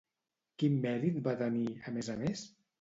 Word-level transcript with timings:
Quin 0.63 0.79
mèrit 0.85 1.21
va 1.29 1.37
tenir, 1.43 1.69
a 1.87 1.97
més 2.01 2.13
a 2.17 2.19
més? 2.27 2.47